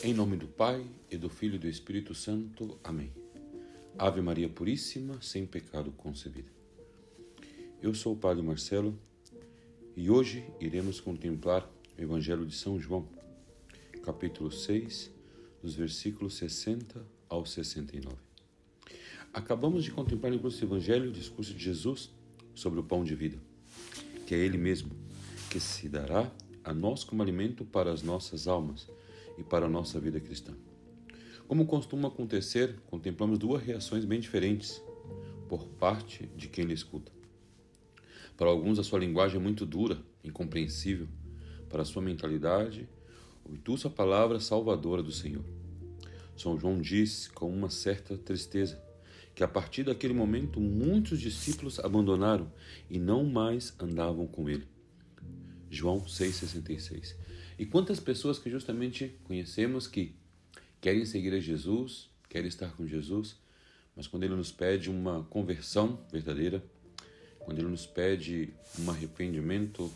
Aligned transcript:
Em 0.00 0.14
nome 0.14 0.36
do 0.36 0.46
Pai, 0.46 0.86
e 1.10 1.16
do 1.16 1.28
Filho 1.28 1.56
e 1.56 1.58
do 1.58 1.66
Espírito 1.66 2.14
Santo. 2.14 2.78
Amém. 2.84 3.10
Ave 3.98 4.20
Maria 4.20 4.48
Puríssima, 4.48 5.20
sem 5.20 5.44
pecado 5.44 5.90
concebida. 5.90 6.48
Eu 7.82 7.92
sou 7.96 8.12
o 8.12 8.16
Padre 8.16 8.40
Marcelo 8.40 8.96
e 9.96 10.08
hoje 10.08 10.46
iremos 10.60 11.00
contemplar 11.00 11.68
o 11.98 12.00
Evangelho 12.00 12.46
de 12.46 12.54
São 12.54 12.78
João, 12.78 13.08
capítulo 14.04 14.52
6, 14.52 15.10
dos 15.60 15.74
versículos 15.74 16.36
60 16.36 17.04
ao 17.28 17.44
69. 17.44 18.14
Acabamos 19.32 19.82
de 19.82 19.90
contemplar 19.90 20.30
no 20.30 20.38
curso 20.38 20.60
do 20.60 20.66
Evangelho 20.66 21.08
o 21.08 21.12
discurso 21.12 21.52
de 21.52 21.64
Jesus 21.64 22.08
sobre 22.54 22.78
o 22.78 22.84
pão 22.84 23.02
de 23.02 23.16
vida, 23.16 23.38
que 24.28 24.34
é 24.36 24.38
Ele 24.38 24.58
mesmo, 24.58 24.92
que 25.50 25.58
se 25.58 25.88
dará 25.88 26.30
a 26.62 26.72
nós 26.72 27.02
como 27.02 27.20
alimento 27.20 27.64
para 27.64 27.92
as 27.92 28.00
nossas 28.00 28.46
almas 28.46 28.86
e 29.38 29.42
para 29.42 29.66
a 29.66 29.68
nossa 29.68 29.98
vida 29.98 30.20
cristã. 30.20 30.52
Como 31.46 31.64
costuma 31.64 32.08
acontecer, 32.08 32.76
contemplamos 32.86 33.38
duas 33.38 33.62
reações 33.62 34.04
bem 34.04 34.20
diferentes 34.20 34.82
por 35.48 35.66
parte 35.66 36.28
de 36.36 36.48
quem 36.48 36.66
lhe 36.66 36.74
escuta. 36.74 37.10
Para 38.36 38.50
alguns, 38.50 38.78
a 38.78 38.84
sua 38.84 38.98
linguagem 38.98 39.38
é 39.38 39.42
muito 39.42 39.64
dura, 39.64 39.98
incompreensível. 40.22 41.08
Para 41.70 41.82
a 41.82 41.84
sua 41.84 42.02
mentalidade, 42.02 42.88
obtuse 43.44 43.86
a 43.86 43.90
palavra 43.90 44.40
salvadora 44.40 45.02
do 45.02 45.10
Senhor. 45.10 45.44
São 46.36 46.58
João 46.58 46.80
diz 46.80 47.28
com 47.28 47.50
uma 47.50 47.70
certa 47.70 48.16
tristeza 48.16 48.80
que 49.34 49.42
a 49.42 49.48
partir 49.48 49.84
daquele 49.84 50.14
momento 50.14 50.60
muitos 50.60 51.20
discípulos 51.20 51.78
abandonaram 51.78 52.52
e 52.90 52.98
não 52.98 53.24
mais 53.24 53.74
andavam 53.80 54.26
com 54.26 54.48
ele. 54.48 54.66
João 55.70 56.00
6,66. 56.00 57.14
E 57.58 57.66
quantas 57.66 57.98
pessoas 57.98 58.38
que 58.38 58.48
justamente 58.48 59.18
conhecemos 59.24 59.88
que 59.88 60.14
querem 60.80 61.04
seguir 61.04 61.34
a 61.34 61.40
Jesus, 61.40 62.08
querem 62.28 62.46
estar 62.46 62.70
com 62.76 62.86
Jesus, 62.86 63.36
mas 63.96 64.06
quando 64.06 64.22
Ele 64.22 64.36
nos 64.36 64.52
pede 64.52 64.88
uma 64.88 65.24
conversão 65.24 65.98
verdadeira, 66.12 66.62
quando 67.40 67.58
Ele 67.58 67.68
nos 67.68 67.84
pede 67.84 68.54
um 68.78 68.88
arrependimento 68.88 69.92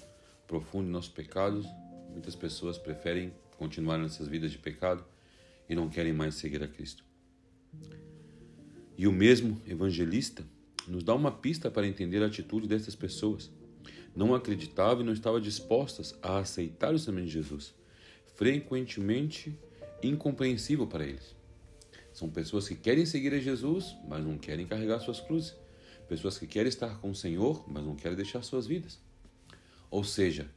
profundo 0.46 0.86
de 0.86 0.90
nossos 0.90 1.12
pecados, 1.12 1.64
muitas 2.10 2.34
pessoas 2.34 2.78
preferem 2.78 3.32
continuar 3.56 3.96
nessas 3.96 4.26
vidas 4.26 4.50
de 4.50 4.58
pecado 4.58 5.04
e 5.68 5.74
não 5.76 5.88
querem 5.88 6.12
mais 6.12 6.34
seguir 6.34 6.64
a 6.64 6.68
Cristo. 6.68 7.04
E 8.98 9.06
o 9.06 9.12
mesmo 9.12 9.62
evangelista 9.68 10.44
nos 10.88 11.04
dá 11.04 11.14
uma 11.14 11.30
pista 11.30 11.70
para 11.70 11.86
entender 11.86 12.22
a 12.24 12.26
atitude 12.26 12.66
dessas 12.66 12.96
pessoas 12.96 13.50
não 14.14 14.34
acreditavam 14.34 15.02
e 15.02 15.06
não 15.06 15.12
estavam 15.12 15.40
dispostas 15.40 16.14
a 16.22 16.38
aceitar 16.38 16.92
o 16.92 16.96
ensinamento 16.96 17.26
de 17.26 17.32
Jesus. 17.32 17.74
Frequentemente 18.34 19.58
incompreensível 20.02 20.86
para 20.86 21.04
eles. 21.04 21.34
São 22.12 22.28
pessoas 22.28 22.68
que 22.68 22.74
querem 22.74 23.06
seguir 23.06 23.32
a 23.32 23.38
Jesus, 23.38 23.96
mas 24.06 24.24
não 24.24 24.36
querem 24.36 24.66
carregar 24.66 25.00
suas 25.00 25.20
cruzes. 25.20 25.54
Pessoas 26.08 26.38
que 26.38 26.46
querem 26.46 26.68
estar 26.68 27.00
com 27.00 27.10
o 27.10 27.14
Senhor, 27.14 27.64
mas 27.66 27.84
não 27.84 27.96
querem 27.96 28.16
deixar 28.16 28.42
suas 28.42 28.66
vidas. 28.66 29.00
Ou 29.90 30.04
seja, 30.04 30.50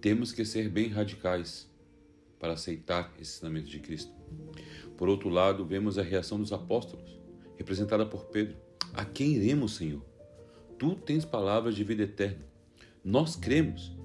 temos 0.00 0.32
que 0.32 0.44
ser 0.44 0.68
bem 0.68 0.88
radicais 0.88 1.70
para 2.38 2.54
aceitar 2.54 3.12
esse 3.18 3.36
ensinamento 3.36 3.68
de 3.68 3.78
Cristo. 3.78 4.12
Por 4.96 5.08
outro 5.08 5.28
lado, 5.28 5.64
vemos 5.64 5.98
a 5.98 6.02
reação 6.02 6.38
dos 6.38 6.52
apóstolos, 6.52 7.18
representada 7.56 8.04
por 8.04 8.26
Pedro. 8.26 8.56
A 8.92 9.04
quem 9.04 9.34
iremos, 9.34 9.76
Senhor? 9.76 10.04
Tu 10.78 10.94
tens 10.96 11.24
palavras 11.24 11.74
de 11.74 11.84
vida 11.84 12.02
eterna. 12.02 12.51
Nós 13.04 13.34
cremos. 13.34 13.96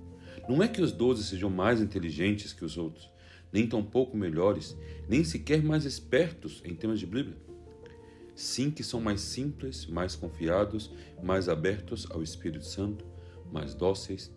Não 0.50 0.64
é 0.64 0.68
que 0.68 0.82
os 0.82 0.92
doze 0.92 1.24
sejam 1.24 1.50
mais 1.50 1.82
inteligentes 1.82 2.54
que 2.54 2.66
os 2.66 2.78
outros, 2.78 3.10
nem 3.52 3.68
tampouco 3.68 4.16
melhores, 4.18 4.78
nem 5.08 5.24
sequer 5.24 5.62
mais 5.62 5.86
espertos 5.86 6.62
em 6.66 6.74
temas 6.74 7.00
de 7.00 7.06
Bíblia. 7.06 7.38
Sim, 8.34 8.72
que 8.72 8.84
são 8.84 9.02
mais 9.02 9.22
simples, 9.22 9.86
mais 9.86 10.16
confiados, 10.16 10.92
mais 11.22 11.50
abertos 11.50 12.08
ao 12.10 12.24
Espírito 12.24 12.66
Santo, 12.66 13.06
mais 13.52 13.74
dóceis. 13.74 14.32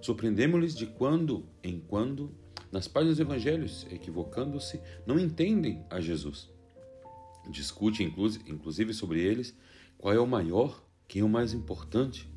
Surpreendemos-lhes 0.00 0.74
de 0.74 0.86
quando 0.86 1.46
em 1.62 1.80
quando, 1.80 2.34
nas 2.70 2.88
páginas 2.88 3.18
dos 3.18 3.26
Evangelhos, 3.26 3.86
equivocando-se, 3.90 4.80
não 5.06 5.18
entendem 5.18 5.84
a 5.90 6.00
Jesus. 6.00 6.50
Discute, 7.50 8.02
inclusive, 8.02 8.94
sobre 8.94 9.20
eles 9.20 9.56
qual 9.98 10.14
é 10.14 10.18
o 10.18 10.26
maior, 10.26 10.84
quem 11.06 11.22
é 11.22 11.24
o 11.24 11.28
mais 11.28 11.52
importante. 11.52 12.31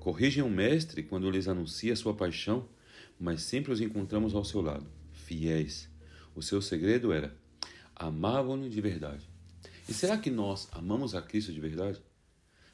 Corrigem 0.00 0.42
o 0.42 0.48
Mestre 0.48 1.02
quando 1.02 1.30
lhes 1.30 1.46
anuncia 1.46 1.94
sua 1.94 2.14
paixão, 2.14 2.66
mas 3.18 3.42
sempre 3.42 3.70
os 3.70 3.82
encontramos 3.82 4.34
ao 4.34 4.42
seu 4.46 4.62
lado, 4.62 4.86
fiéis. 5.12 5.90
O 6.34 6.40
seu 6.40 6.62
segredo 6.62 7.12
era: 7.12 7.36
amavam-no 7.94 8.70
de 8.70 8.80
verdade. 8.80 9.28
E 9.86 9.92
será 9.92 10.16
que 10.16 10.30
nós 10.30 10.68
amamos 10.72 11.14
a 11.14 11.20
Cristo 11.20 11.52
de 11.52 11.60
verdade? 11.60 12.00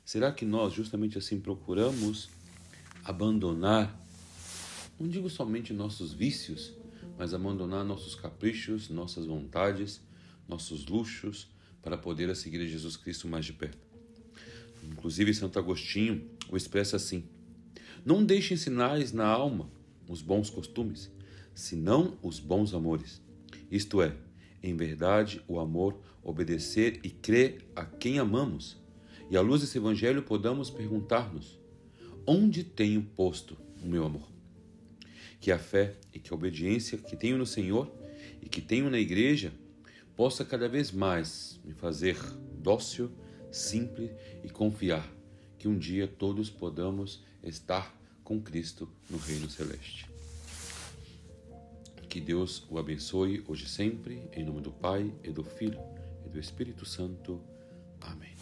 Será 0.05 0.31
que 0.31 0.45
nós, 0.45 0.73
justamente 0.73 1.19
assim, 1.19 1.41
procuramos 1.41 2.29
abandonar, 3.05 4.01
não 5.01 5.09
digo 5.09 5.29
somente 5.29 5.73
nossos 5.73 6.13
vícios, 6.13 6.75
mas 7.19 7.35
abandonar 7.35 7.85
nossos 7.85 8.15
caprichos, 8.15 8.89
nossas 8.89 9.27
vontades, 9.27 10.01
nossos 10.47 10.87
luxos, 10.87 11.49
para 11.83 11.99
poder 11.99 12.35
seguir 12.37 12.61
a 12.61 12.67
Jesus 12.67 12.97
Cristo 12.97 13.27
mais 13.27 13.45
de 13.45 13.53
perto? 13.53 13.85
Inclusive, 14.85 15.35
Santo 15.35 15.59
Agostinho 15.59 16.36
o 16.51 16.57
expressa 16.57 16.97
assim: 16.97 17.25
Não 18.05 18.25
deixem 18.25 18.57
sinais 18.57 19.13
na 19.13 19.27
alma 19.27 19.71
os 20.09 20.23
bons 20.23 20.51
costumes, 20.51 21.11
senão 21.55 22.17
os 22.23 22.39
bons 22.39 22.75
amores. 22.75 23.21
Isto 23.71 24.03
é, 24.03 24.15
em 24.63 24.77
verdade, 24.77 25.43
o 25.49 25.59
amor, 25.59 25.99
obedecer 26.23 27.01
e 27.03 27.11
crer 27.11 27.69
a 27.75 27.85
quem 27.85 28.19
amamos. 28.19 28.77
E 29.31 29.37
à 29.37 29.41
luz 29.41 29.61
desse 29.61 29.79
evangelho 29.79 30.23
podamos 30.23 30.71
perguntar-nos: 30.71 31.59
onde 32.27 32.63
tenho 32.63 33.03
posto 33.03 33.57
o 33.83 33.87
meu 33.87 34.05
amor? 34.05 34.29
Que 35.41 35.51
a 35.51 35.59
fé 35.59 35.95
e 36.13 36.19
que 36.19 36.33
a 36.33 36.37
obediência 36.37 36.99
que 36.99 37.17
tenho 37.17 37.39
no 37.39 37.47
Senhor 37.47 37.93
e 38.43 38.49
que 38.49 38.61
tenho 38.61 38.91
na 38.91 38.99
igreja 38.99 39.53
possa 40.17 40.45
cada 40.45 40.69
vez 40.69 40.91
mais 40.91 41.61
me 41.65 41.75
fazer 41.75 42.17
dócil 42.59 43.11
simples 43.51 44.11
e 44.43 44.49
confiar 44.49 45.16
que 45.67 45.69
um 45.69 45.77
dia 45.77 46.07
todos 46.07 46.49
podamos 46.49 47.25
estar 47.43 47.93
com 48.23 48.41
Cristo 48.41 48.89
no 49.11 49.19
reino 49.19 49.51
celeste. 49.51 50.09
Que 52.09 52.21
Deus 52.21 52.65
o 52.71 52.79
abençoe 52.79 53.43
hoje 53.49 53.65
e 53.65 53.69
sempre, 53.69 54.23
em 54.33 54.45
nome 54.45 54.61
do 54.61 54.71
Pai 54.71 55.13
e 55.25 55.33
do 55.33 55.43
Filho 55.43 55.81
e 56.25 56.29
do 56.29 56.39
Espírito 56.39 56.87
Santo. 56.87 57.43
Amém. 58.01 58.33